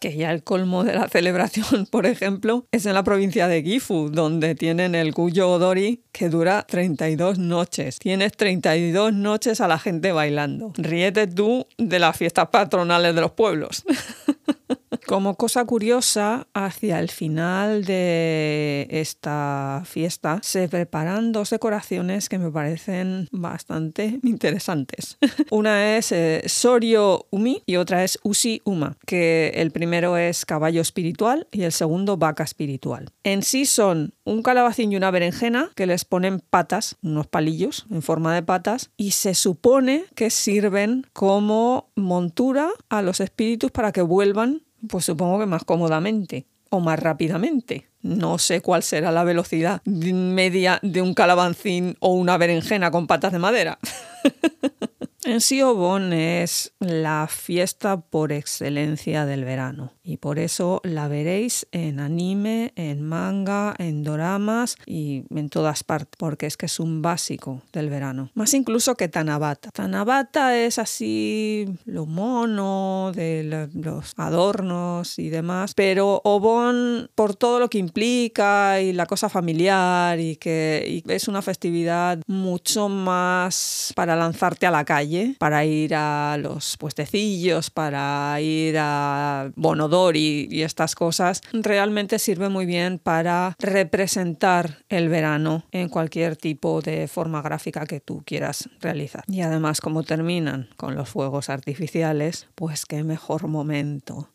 [0.00, 4.10] que ya el colmo de la celebración, por ejemplo, es en la provincia de Gifu,
[4.10, 7.98] donde tienen el Guyo Odori que dura 32 noches.
[8.00, 10.72] Tienes 32 noches a la gente bailando.
[10.76, 13.84] Ríete tú de las fiestas patronales de los pueblos.
[15.06, 22.50] Como cosa curiosa, hacia el final de esta fiesta se preparan dos decoraciones que me
[22.50, 25.18] parecen bastante interesantes.
[25.50, 30.80] Una es eh, Sorio Umi y otra es Usi Uma, que el primero es caballo
[30.80, 33.10] espiritual y el segundo vaca espiritual.
[33.24, 38.02] En sí son un calabacín y una berenjena que les ponen patas, unos palillos en
[38.02, 44.02] forma de patas, y se supone que sirven como montura a los espíritus para que
[44.02, 47.88] vuelvan pues supongo que más cómodamente o más rápidamente.
[48.02, 53.32] No sé cuál será la velocidad media de un calabacín o una berenjena con patas
[53.32, 53.78] de madera.
[55.30, 61.68] En sí, Obon es la fiesta por excelencia del verano y por eso la veréis
[61.70, 67.00] en anime, en manga, en doramas y en todas partes, porque es que es un
[67.00, 68.30] básico del verano.
[68.34, 69.70] Más incluso que Tanabata.
[69.70, 77.70] Tanabata es así lo mono de los adornos y demás, pero Obon por todo lo
[77.70, 84.66] que implica y la cosa familiar y que es una festividad mucho más para lanzarte
[84.66, 91.42] a la calle para ir a los puestecillos, para ir a Bonodori y estas cosas,
[91.52, 98.00] realmente sirve muy bien para representar el verano en cualquier tipo de forma gráfica que
[98.00, 99.24] tú quieras realizar.
[99.26, 104.28] Y además, como terminan con los fuegos artificiales, pues qué mejor momento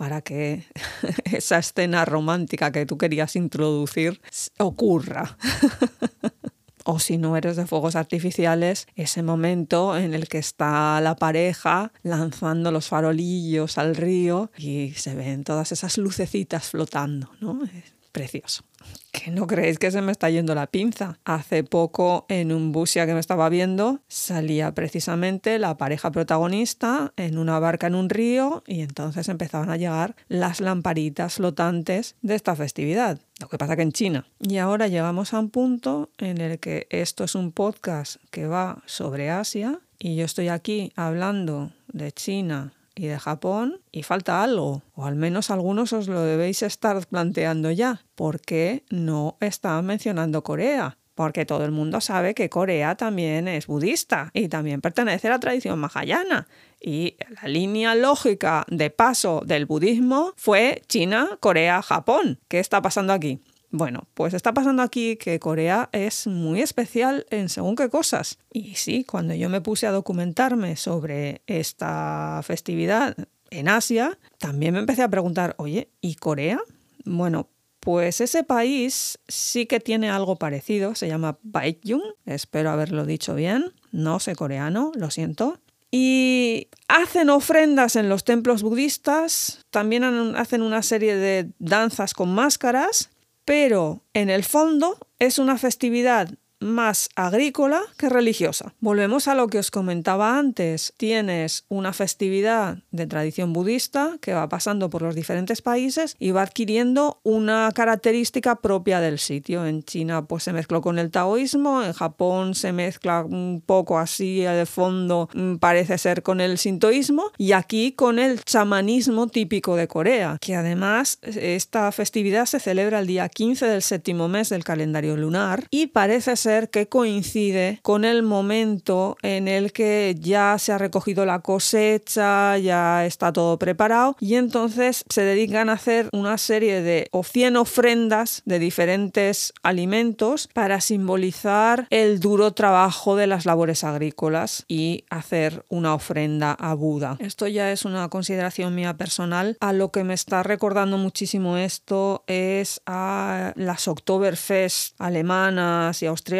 [0.00, 0.64] para que
[1.30, 4.20] esa escena romántica que tú querías introducir
[4.58, 5.36] ocurra.
[6.84, 11.92] o si no eres de fuegos artificiales, ese momento en el que está la pareja
[12.02, 17.64] lanzando los farolillos al río y se ven todas esas lucecitas flotando, ¿no?
[17.64, 18.64] Es precioso.
[19.12, 21.18] Que no creéis que se me está yendo la pinza.
[21.24, 27.38] Hace poco en un busia que me estaba viendo salía precisamente la pareja protagonista en
[27.38, 32.54] una barca en un río y entonces empezaban a llegar las lamparitas flotantes de esta
[32.54, 33.20] festividad.
[33.40, 34.26] Lo que pasa que en China.
[34.38, 38.82] Y ahora llegamos a un punto en el que esto es un podcast que va
[38.86, 44.82] sobre Asia y yo estoy aquí hablando de China y de Japón y falta algo,
[44.94, 48.04] o al menos algunos os lo debéis estar planteando ya.
[48.14, 50.98] ¿Por qué no está mencionando Corea?
[51.14, 55.40] Porque todo el mundo sabe que Corea también es budista y también pertenece a la
[55.40, 56.46] tradición mahayana.
[56.78, 62.38] Y la línea lógica de paso del budismo fue China, Corea, Japón.
[62.48, 63.40] ¿Qué está pasando aquí?
[63.72, 68.38] Bueno, pues está pasando aquí que Corea es muy especial en según qué cosas.
[68.52, 73.16] Y sí, cuando yo me puse a documentarme sobre esta festividad
[73.50, 76.60] en Asia, también me empecé a preguntar, oye, ¿y Corea?
[77.04, 77.48] Bueno,
[77.78, 83.72] pues ese país sí que tiene algo parecido, se llama Baekjung, espero haberlo dicho bien,
[83.92, 85.60] no sé coreano, lo siento.
[85.92, 93.09] Y hacen ofrendas en los templos budistas, también hacen una serie de danzas con máscaras
[93.50, 96.28] pero en el fondo es una festividad
[96.60, 98.74] más agrícola que religiosa.
[98.80, 100.92] Volvemos a lo que os comentaba antes.
[100.96, 106.42] Tienes una festividad de tradición budista que va pasando por los diferentes países y va
[106.42, 109.66] adquiriendo una característica propia del sitio.
[109.66, 114.40] En China pues se mezcló con el taoísmo, en Japón se mezcla un poco así
[114.40, 119.88] de fondo, mm, parece ser con el sintoísmo y aquí con el chamanismo típico de
[119.88, 125.16] Corea, que además esta festividad se celebra el día 15 del séptimo mes del calendario
[125.16, 130.78] lunar y parece ser que coincide con el momento en el que ya se ha
[130.78, 136.82] recogido la cosecha, ya está todo preparado y entonces se dedican a hacer una serie
[136.82, 143.84] de o 100 ofrendas de diferentes alimentos para simbolizar el duro trabajo de las labores
[143.84, 147.16] agrícolas y hacer una ofrenda a Buda.
[147.20, 149.56] Esto ya es una consideración mía personal.
[149.60, 156.39] A lo que me está recordando muchísimo esto es a las Oktoberfest alemanas y austriacas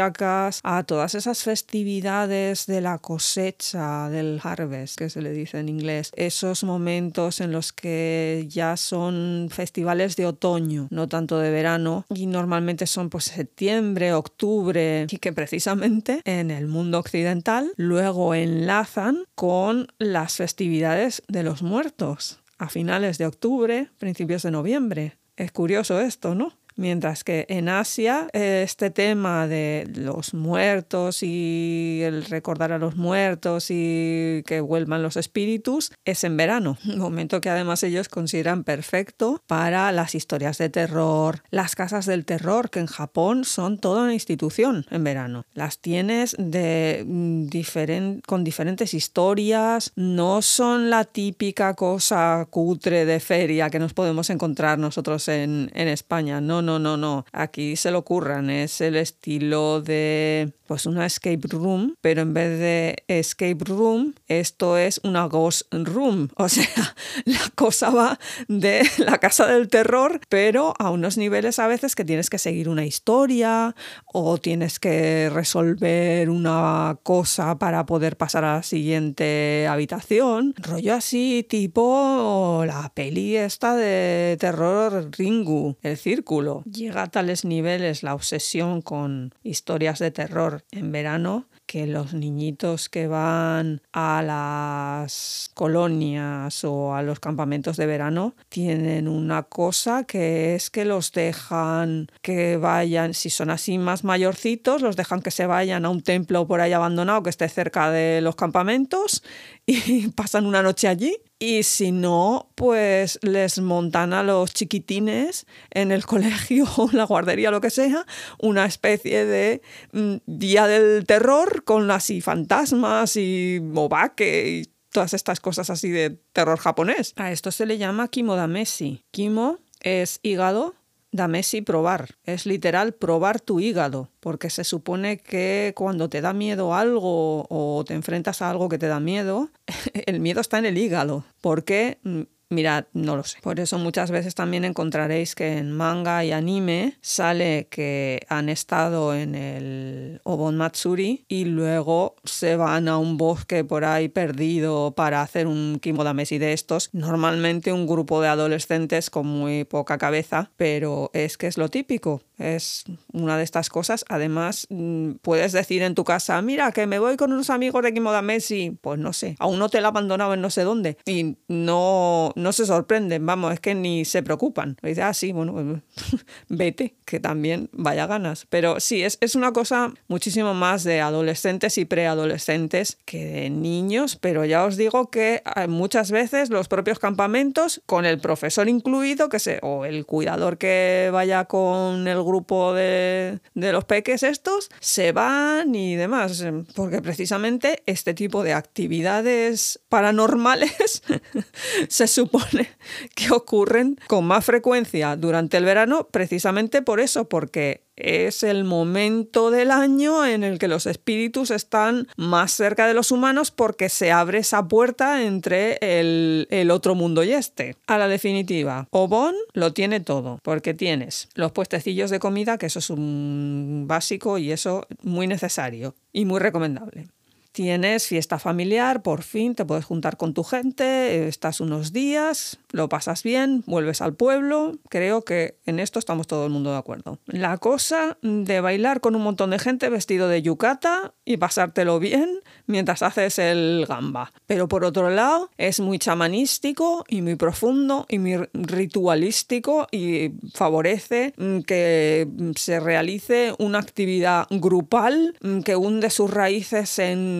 [0.63, 6.11] a todas esas festividades de la cosecha, del harvest, que se le dice en inglés,
[6.17, 12.27] esos momentos en los que ya son festivales de otoño, no tanto de verano, y
[12.27, 19.89] normalmente son pues septiembre, octubre, y que precisamente en el mundo occidental luego enlazan con
[19.99, 25.17] las festividades de los muertos a finales de octubre, principios de noviembre.
[25.37, 26.53] Es curioso esto, ¿no?
[26.81, 33.67] Mientras que en Asia este tema de los muertos y el recordar a los muertos
[33.69, 39.93] y que vuelvan los espíritus es en verano, momento que además ellos consideran perfecto para
[39.93, 44.87] las historias de terror, las casas del terror, que en Japón son toda una institución
[44.91, 45.45] en verano.
[45.53, 53.21] Las tienes de mm, diferen- con diferentes historias, no son la típica cosa cutre de
[53.21, 56.41] feria que nos podemos encontrar nosotros en, en España.
[56.41, 57.25] No, no, no, no.
[57.33, 62.61] Aquí se lo ocurran, es el estilo de pues una escape room, pero en vez
[62.61, 66.29] de escape room, esto es una ghost room.
[66.37, 66.65] O sea,
[67.25, 72.05] la cosa va de la casa del terror, pero a unos niveles a veces que
[72.05, 73.75] tienes que seguir una historia
[74.07, 80.55] o tienes que resolver una cosa para poder pasar a la siguiente habitación.
[80.57, 86.63] Rollo así, tipo la peli esta de terror Ringu, el círculo.
[86.63, 92.89] Llega a tales niveles la obsesión con historias de terror en verano que los niñitos
[92.89, 100.57] que van a las colonias o a los campamentos de verano tienen una cosa que
[100.57, 105.47] es que los dejan que vayan, si son así más mayorcitos, los dejan que se
[105.47, 109.23] vayan a un templo por ahí abandonado que esté cerca de los campamentos
[109.65, 111.17] y pasan una noche allí.
[111.43, 117.51] Y si no, pues les montan a los chiquitines en el colegio o la guardería,
[117.51, 118.07] lo que sea,
[118.39, 119.63] una especie de
[119.93, 126.11] mm, día del terror con así fantasmas y obake y todas estas cosas así de
[126.35, 127.15] terror japonés.
[127.17, 129.03] A esto se le llama kimodamesi.
[129.11, 130.75] Kimo es hígado,
[131.13, 132.17] damesi probar.
[132.25, 137.85] Es literal probar tu hígado, porque se supone que cuando te da miedo algo o
[137.87, 139.51] te enfrentas a algo que te da miedo,
[140.07, 141.25] el miedo está en el hígado.
[141.41, 141.99] ¿Por qué?
[142.05, 142.23] Mm,
[142.53, 143.39] Mirad, no lo sé.
[143.43, 149.15] Por eso muchas veces también encontraréis que en manga y anime sale que han estado
[149.15, 155.23] en el Obon Matsuri y luego se van a un bosque por ahí perdido para
[155.23, 156.91] hacer un kimodamesi de estos.
[156.93, 162.21] Normalmente un grupo de adolescentes con muy poca cabeza, pero es que es lo típico.
[162.41, 164.05] Es una de estas cosas.
[164.09, 167.93] Además, mm, puedes decir en tu casa, mira, que me voy con unos amigos de
[167.93, 168.79] Kimodamesi.
[168.81, 170.97] Pues no sé, aún no te la abandonado en no sé dónde.
[171.05, 174.77] Y no, no se sorprenden, vamos, es que ni se preocupan.
[174.83, 178.47] Dice, ah, sí, bueno, pues, vete, que también vaya ganas.
[178.49, 184.17] Pero sí, es, es una cosa muchísimo más de adolescentes y preadolescentes que de niños,
[184.17, 189.29] pero ya os digo que eh, muchas veces los propios campamentos, con el profesor incluido,
[189.29, 194.71] que se, o el cuidador que vaya con el grupo de, de los peques estos,
[194.81, 201.03] se van y demás, porque precisamente este tipo de actividades paranormales
[201.89, 202.69] se supone
[203.15, 209.51] que ocurren con más frecuencia durante el verano, precisamente por eso, porque es el momento
[209.51, 214.13] del año en el que los espíritus están más cerca de los humanos porque se
[214.13, 217.77] abre esa puerta entre el, otro mundo y este.
[217.87, 222.79] A la definitiva, Obon lo tiene todo, porque tienes los puestecillos de comida, que eso
[222.79, 227.09] es un básico y eso muy necesario y muy recomendable.
[227.53, 232.89] Tienes fiesta familiar, por fin te puedes juntar con tu gente, estás unos días, lo
[232.89, 234.79] pasas bien, vuelves al pueblo.
[234.89, 237.19] Creo que en esto estamos todo el mundo de acuerdo.
[237.27, 242.41] La cosa de bailar con un montón de gente vestido de yukata y pasártelo bien
[242.67, 244.33] mientras haces el gamba.
[244.47, 251.35] Pero por otro lado, es muy chamanístico y muy profundo y muy ritualístico y favorece
[251.37, 257.40] mm, que se realice una actividad grupal mm, que hunde sus raíces en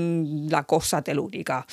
[0.51, 1.67] la cosa telúrica.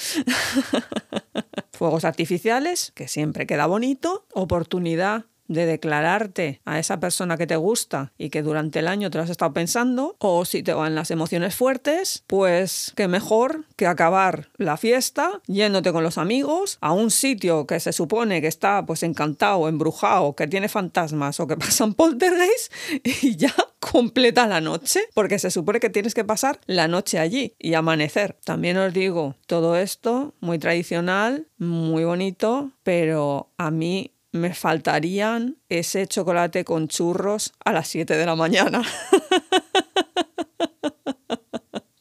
[1.72, 8.12] Fuegos artificiales, que siempre queda bonito, oportunidad de declararte a esa persona que te gusta
[8.18, 11.12] y que durante el año te lo has estado pensando, o si te van las
[11.12, 17.12] emociones fuertes, pues qué mejor que acabar la fiesta yéndote con los amigos a un
[17.12, 21.94] sitio que se supone que está pues encantado, embrujado, que tiene fantasmas o que pasan
[21.94, 22.72] poltergeist
[23.04, 27.56] y ya completa la noche, porque se supone que tienes que pasar la noche allí
[27.60, 28.38] y amanecer.
[28.44, 36.08] También os digo, todo esto muy tradicional, muy bonito, pero a mí me faltarían ese
[36.08, 38.82] chocolate con churros a las 7 de la mañana.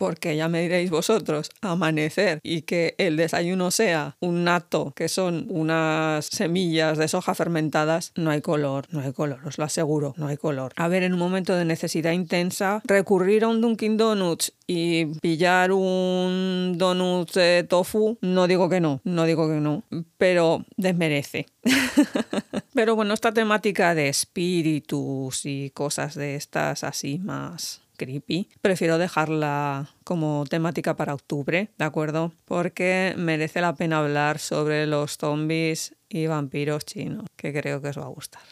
[0.07, 5.49] Porque ya me diréis vosotros, amanecer y que el desayuno sea un nato, que son
[5.51, 10.29] unas semillas de soja fermentadas, no hay color, no hay color, os lo aseguro, no
[10.29, 10.73] hay color.
[10.77, 15.73] A ver, en un momento de necesidad intensa, recurrir a un Dunkin' Donuts y pillar
[15.73, 19.83] un donut de tofu, no digo que no, no digo que no,
[20.19, 21.47] pero desmerece.
[22.75, 29.91] Pero bueno, esta temática de espíritus y cosas de estas así más creepy, prefiero dejarla
[30.05, 32.33] como temática para octubre, ¿de acuerdo?
[32.45, 37.99] Porque merece la pena hablar sobre los zombies y vampiros chinos, que creo que os
[37.99, 38.43] va a gustar.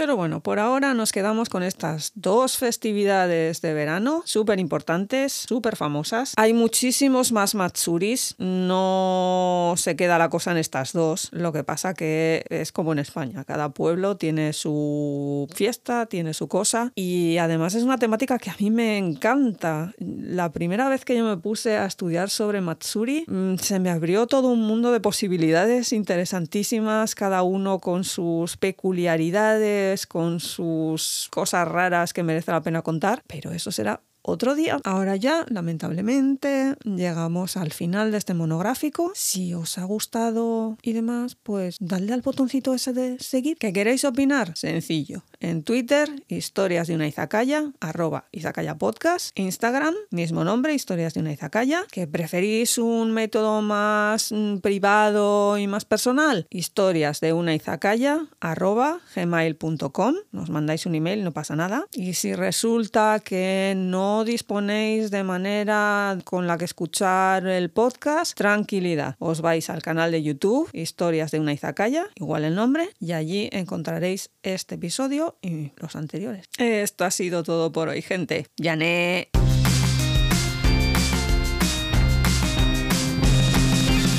[0.00, 5.76] Pero bueno, por ahora nos quedamos con estas dos festividades de verano, súper importantes, súper
[5.76, 6.32] famosas.
[6.38, 11.92] Hay muchísimos más Matsuris, no se queda la cosa en estas dos, lo que pasa
[11.92, 17.74] que es como en España, cada pueblo tiene su fiesta, tiene su cosa y además
[17.74, 19.92] es una temática que a mí me encanta.
[19.98, 24.26] La primera vez que yo me puse a estudiar sobre Matsuri, mm, se me abrió
[24.26, 32.12] todo un mundo de posibilidades interesantísimas, cada uno con sus peculiaridades con sus cosas raras
[32.12, 34.78] que merece la pena contar, pero eso será otro día.
[34.84, 39.12] Ahora ya, lamentablemente, llegamos al final de este monográfico.
[39.14, 43.56] Si os ha gustado y demás, pues dadle al botoncito ese de seguir.
[43.58, 44.56] ¿Qué queréis opinar?
[44.56, 45.22] Sencillo.
[45.42, 49.30] En Twitter, historias de una izakaya, arroba izakaya podcast.
[49.38, 51.84] Instagram, mismo nombre, historias de una izakaya.
[51.90, 56.46] ¿Que preferís un método más mm, privado y más personal?
[56.50, 60.14] Historias de una izakaya, arroba gmail.com.
[60.30, 61.86] Nos mandáis un email, no pasa nada.
[61.90, 69.16] Y si resulta que no disponéis de manera con la que escuchar el podcast, tranquilidad.
[69.18, 73.48] Os vais al canal de YouTube, historias de una izakaya, igual el nombre, y allí
[73.52, 76.46] encontraréis este episodio y los anteriores.
[76.58, 78.46] Esto ha sido todo por hoy, gente.
[78.56, 79.28] Yané.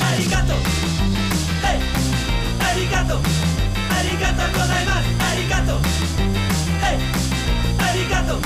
[0.01, 0.55] Arigato.
[1.63, 1.79] Hey.
[2.69, 3.21] Arigato.
[3.97, 5.09] Arigato gozaimasu.
[5.31, 5.79] Arigato.
[6.81, 6.97] Hey.
[7.79, 8.39] Arigato.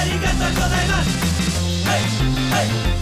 [0.00, 1.10] Arigato gozaimasu.
[1.84, 2.02] Hey.
[2.52, 2.93] Hey.